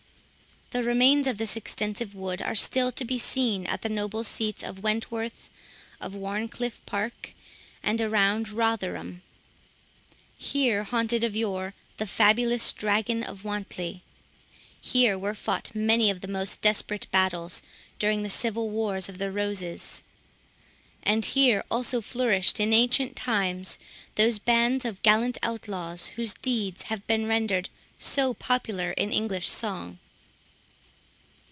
The 0.73 0.83
remains 0.85 1.27
of 1.27 1.37
this 1.37 1.57
extensive 1.57 2.15
wood 2.15 2.41
are 2.41 2.55
still 2.55 2.93
to 2.93 3.03
be 3.03 3.19
seen 3.19 3.65
at 3.67 3.81
the 3.81 3.89
noble 3.89 4.23
seats 4.23 4.63
of 4.63 4.79
Wentworth, 4.81 5.49
of 5.99 6.15
Warncliffe 6.15 6.79
Park, 6.85 7.33
and 7.83 7.99
around 7.99 8.47
Rotherham. 8.47 9.21
Here 10.37 10.85
haunted 10.85 11.25
of 11.25 11.35
yore 11.35 11.73
the 11.97 12.05
fabulous 12.07 12.71
Dragon 12.71 13.21
of 13.21 13.43
Wantley; 13.43 13.99
here 14.79 15.19
were 15.19 15.33
fought 15.35 15.75
many 15.75 16.09
of 16.09 16.21
the 16.21 16.29
most 16.29 16.61
desperate 16.61 17.07
battles 17.11 17.61
during 17.99 18.23
the 18.23 18.29
Civil 18.29 18.69
Wars 18.69 19.09
of 19.09 19.17
the 19.17 19.29
Roses; 19.29 20.03
and 21.03 21.25
here 21.25 21.65
also 21.69 21.99
flourished 21.99 22.61
in 22.61 22.71
ancient 22.71 23.17
times 23.17 23.77
those 24.15 24.39
bands 24.39 24.85
of 24.85 25.01
gallant 25.03 25.37
outlaws, 25.43 26.05
whose 26.15 26.33
deeds 26.35 26.83
have 26.83 27.05
been 27.07 27.27
rendered 27.27 27.67
so 27.97 28.33
popular 28.33 28.91
in 28.91 29.11
English 29.11 29.49
song. 29.49 29.97